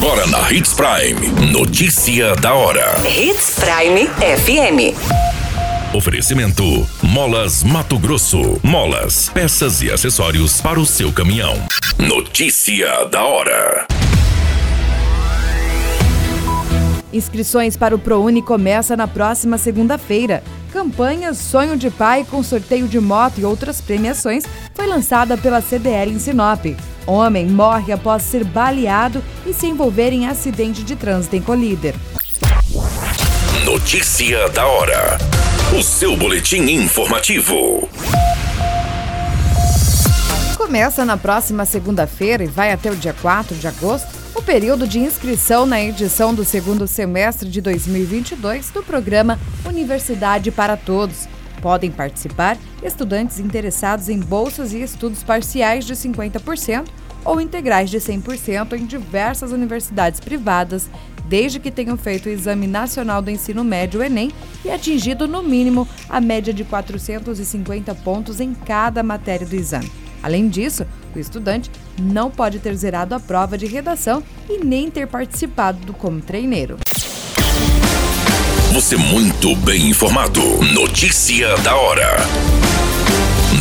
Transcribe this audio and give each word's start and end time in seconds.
Agora 0.00 0.28
na 0.28 0.52
Hits 0.52 0.74
Prime. 0.74 1.50
Notícia 1.50 2.36
da 2.36 2.54
hora. 2.54 2.94
Hits 3.04 3.56
Prime 3.58 4.06
FM. 4.06 4.94
Oferecimento: 5.92 6.62
Molas 7.02 7.64
Mato 7.64 7.98
Grosso. 7.98 8.60
Molas, 8.62 9.28
peças 9.30 9.82
e 9.82 9.90
acessórios 9.90 10.60
para 10.60 10.78
o 10.78 10.86
seu 10.86 11.12
caminhão. 11.12 11.56
Notícia 11.98 13.06
da 13.06 13.24
hora. 13.24 13.88
Inscrições 17.12 17.76
para 17.76 17.92
o 17.92 17.98
ProUni 17.98 18.40
começa 18.40 18.96
na 18.96 19.08
próxima 19.08 19.58
segunda-feira. 19.58 20.44
Campanha 20.72 21.34
Sonho 21.34 21.76
de 21.76 21.90
Pai 21.90 22.24
com 22.30 22.40
sorteio 22.44 22.86
de 22.86 23.00
moto 23.00 23.40
e 23.40 23.44
outras 23.44 23.80
premiações 23.80 24.44
foi 24.76 24.86
lançada 24.86 25.36
pela 25.36 25.60
CDL 25.60 26.12
em 26.12 26.20
Sinop. 26.20 26.66
Homem 27.08 27.46
morre 27.46 27.90
após 27.90 28.22
ser 28.22 28.44
baleado 28.44 29.24
e 29.46 29.54
se 29.54 29.66
envolver 29.66 30.12
em 30.12 30.26
acidente 30.26 30.82
de 30.82 30.94
trânsito 30.94 31.36
em 31.36 31.40
Colíder. 31.40 31.94
Notícia 33.64 34.46
da 34.50 34.66
hora. 34.66 35.16
O 35.74 35.82
seu 35.82 36.14
boletim 36.18 36.60
informativo. 36.70 37.88
Começa 40.58 41.02
na 41.02 41.16
próxima 41.16 41.64
segunda-feira 41.64 42.44
e 42.44 42.46
vai 42.46 42.72
até 42.72 42.90
o 42.90 42.96
dia 42.96 43.14
4 43.22 43.56
de 43.56 43.66
agosto 43.66 44.08
o 44.34 44.42
período 44.42 44.86
de 44.86 44.98
inscrição 44.98 45.64
na 45.64 45.80
edição 45.80 46.34
do 46.34 46.44
segundo 46.44 46.86
semestre 46.86 47.48
de 47.48 47.62
2022 47.62 48.70
do 48.70 48.82
programa 48.82 49.38
Universidade 49.64 50.50
para 50.50 50.76
Todos. 50.76 51.26
Podem 51.62 51.90
participar 51.90 52.56
estudantes 52.82 53.40
interessados 53.40 54.08
em 54.08 54.20
bolsas 54.20 54.72
e 54.72 54.80
estudos 54.80 55.22
parciais 55.24 55.84
de 55.84 55.94
50% 55.94 56.86
ou 57.24 57.40
integrais 57.40 57.90
de 57.90 57.98
100% 57.98 58.72
em 58.72 58.86
diversas 58.86 59.52
universidades 59.52 60.20
privadas, 60.20 60.88
desde 61.26 61.60
que 61.60 61.70
tenham 61.70 61.96
feito 61.96 62.26
o 62.26 62.32
Exame 62.32 62.66
Nacional 62.66 63.20
do 63.20 63.30
Ensino 63.30 63.62
Médio 63.62 64.02
Enem 64.02 64.32
e 64.64 64.70
atingido 64.70 65.28
no 65.28 65.42
mínimo 65.42 65.86
a 66.08 66.20
média 66.20 66.52
de 66.52 66.64
450 66.64 67.94
pontos 67.96 68.40
em 68.40 68.54
cada 68.54 69.02
matéria 69.02 69.46
do 69.46 69.54
exame. 69.54 69.90
Além 70.22 70.48
disso, 70.48 70.86
o 71.14 71.18
estudante 71.18 71.70
não 72.00 72.30
pode 72.30 72.58
ter 72.58 72.74
zerado 72.74 73.14
a 73.14 73.20
prova 73.20 73.56
de 73.56 73.66
redação 73.66 74.22
e 74.48 74.64
nem 74.64 74.90
ter 74.90 75.06
participado 75.06 75.78
do 75.84 75.92
como 75.92 76.20
treineiro. 76.20 76.76
Você 78.72 78.96
muito 78.96 79.56
bem 79.56 79.88
informado. 79.88 80.40
Notícia 80.74 81.56
da 81.58 81.74
hora. 81.74 82.16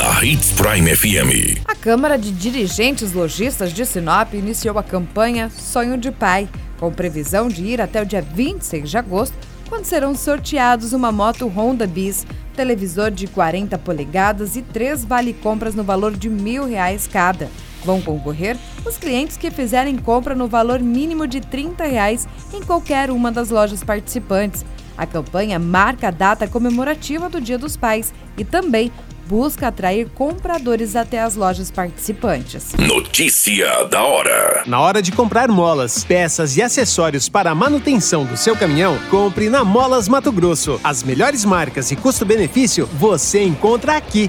Na 0.00 0.24
Hits 0.24 0.52
Prime 0.52 0.96
FM. 0.96 1.60
A 1.68 1.74
Câmara 1.74 2.16
de 2.16 2.32
Dirigentes 2.32 3.12
Logistas 3.12 3.70
de 3.70 3.84
Sinop 3.84 4.32
iniciou 4.32 4.78
a 4.78 4.82
campanha 4.82 5.50
Sonho 5.50 5.98
de 5.98 6.10
Pai, 6.10 6.48
com 6.78 6.90
previsão 6.90 7.48
de 7.48 7.62
ir 7.64 7.82
até 7.82 8.00
o 8.00 8.06
dia 8.06 8.22
26 8.22 8.88
de 8.88 8.96
agosto, 8.96 9.36
quando 9.68 9.84
serão 9.84 10.14
sorteados 10.14 10.94
uma 10.94 11.12
moto 11.12 11.46
Honda 11.46 11.86
Bis, 11.86 12.26
televisor 12.56 13.10
de 13.10 13.26
40 13.26 13.76
polegadas 13.76 14.56
e 14.56 14.62
três 14.62 15.04
vale-compras 15.04 15.74
no 15.74 15.84
valor 15.84 16.16
de 16.16 16.30
mil 16.30 16.64
reais 16.64 17.06
cada. 17.06 17.50
Vão 17.84 18.00
concorrer 18.00 18.56
os 18.86 18.96
clientes 18.96 19.36
que 19.36 19.50
fizerem 19.50 19.98
compra 19.98 20.34
no 20.34 20.48
valor 20.48 20.80
mínimo 20.80 21.26
de 21.26 21.42
30 21.42 21.84
reais 21.84 22.26
em 22.54 22.62
qualquer 22.62 23.10
uma 23.10 23.30
das 23.30 23.50
lojas 23.50 23.84
participantes. 23.84 24.64
A 24.96 25.06
campanha 25.06 25.58
marca 25.58 26.08
a 26.08 26.10
data 26.10 26.48
comemorativa 26.48 27.28
do 27.28 27.40
Dia 27.40 27.58
dos 27.58 27.76
Pais 27.76 28.14
e 28.36 28.44
também 28.44 28.90
busca 29.30 29.68
atrair 29.68 30.08
compradores 30.12 30.96
até 30.96 31.20
as 31.20 31.36
lojas 31.36 31.70
participantes. 31.70 32.74
Notícia 32.76 33.84
da 33.84 34.02
hora. 34.02 34.64
Na 34.66 34.80
hora 34.80 35.00
de 35.00 35.12
comprar 35.12 35.48
molas, 35.48 36.02
peças 36.02 36.56
e 36.56 36.62
acessórios 36.62 37.28
para 37.28 37.52
a 37.52 37.54
manutenção 37.54 38.24
do 38.24 38.36
seu 38.36 38.56
caminhão, 38.56 38.98
compre 39.08 39.48
na 39.48 39.62
Molas 39.62 40.08
Mato 40.08 40.32
Grosso. 40.32 40.80
As 40.82 41.04
melhores 41.04 41.44
marcas 41.44 41.92
e 41.92 41.96
custo-benefício 41.96 42.88
você 42.94 43.44
encontra 43.44 43.96
aqui. 43.96 44.28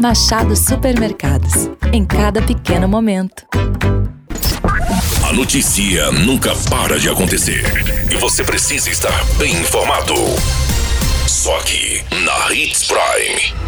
Machado 0.00 0.56
Supermercados. 0.56 1.68
Em 1.92 2.06
cada 2.06 2.40
pequeno 2.40 2.88
momento. 2.88 3.44
A 5.28 5.32
notícia 5.34 6.10
nunca 6.10 6.54
para 6.70 6.98
de 6.98 7.10
acontecer. 7.10 7.62
E 8.10 8.16
você 8.16 8.42
precisa 8.42 8.88
estar 8.88 9.12
bem 9.36 9.52
informado. 9.52 10.14
Só 11.28 11.54
aqui, 11.58 12.02
na 12.24 12.54
Hits 12.54 12.88
Prime. 12.88 13.60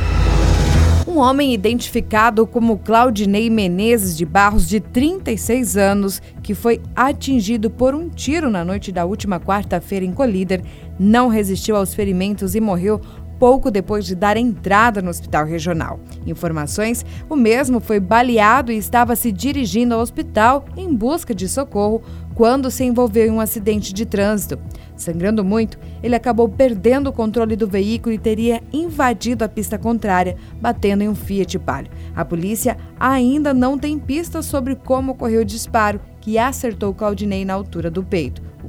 Um 1.06 1.18
homem 1.18 1.52
identificado 1.52 2.46
como 2.46 2.78
Claudinei 2.78 3.50
Menezes 3.50 4.16
de 4.16 4.24
Barros, 4.24 4.66
de 4.66 4.80
36 4.80 5.76
anos, 5.76 6.22
que 6.42 6.54
foi 6.54 6.80
atingido 6.96 7.68
por 7.68 7.94
um 7.94 8.08
tiro 8.08 8.48
na 8.48 8.64
noite 8.64 8.90
da 8.90 9.04
última 9.04 9.38
quarta-feira 9.38 10.06
em 10.06 10.12
Colíder, 10.12 10.62
não 10.98 11.28
resistiu 11.28 11.76
aos 11.76 11.92
ferimentos 11.92 12.54
e 12.54 12.60
morreu 12.60 13.02
pouco 13.42 13.72
depois 13.72 14.06
de 14.06 14.14
dar 14.14 14.36
entrada 14.36 15.02
no 15.02 15.10
hospital 15.10 15.44
regional. 15.44 15.98
Informações: 16.24 17.04
o 17.28 17.34
mesmo 17.34 17.80
foi 17.80 17.98
baleado 17.98 18.70
e 18.70 18.76
estava 18.76 19.16
se 19.16 19.32
dirigindo 19.32 19.94
ao 19.94 20.00
hospital 20.00 20.64
em 20.76 20.94
busca 20.94 21.34
de 21.34 21.48
socorro 21.48 22.00
quando 22.36 22.70
se 22.70 22.84
envolveu 22.84 23.26
em 23.26 23.32
um 23.32 23.40
acidente 23.40 23.92
de 23.92 24.06
trânsito. 24.06 24.60
Sangrando 24.96 25.44
muito, 25.44 25.76
ele 26.04 26.14
acabou 26.14 26.48
perdendo 26.48 27.10
o 27.10 27.12
controle 27.12 27.56
do 27.56 27.66
veículo 27.66 28.14
e 28.14 28.18
teria 28.18 28.62
invadido 28.72 29.44
a 29.44 29.48
pista 29.48 29.76
contrária, 29.76 30.36
batendo 30.60 31.02
em 31.02 31.08
um 31.08 31.14
Fiat 31.16 31.58
Palio. 31.58 31.90
A 32.14 32.24
polícia 32.24 32.76
ainda 32.98 33.52
não 33.52 33.76
tem 33.76 33.98
pistas 33.98 34.46
sobre 34.46 34.76
como 34.76 35.12
ocorreu 35.12 35.40
o 35.40 35.44
disparo, 35.44 36.00
que 36.20 36.38
acertou 36.38 36.94
Claudinei 36.94 37.44
na 37.44 37.54
altura 37.54 37.90
do 37.90 38.04
peito 38.04 38.51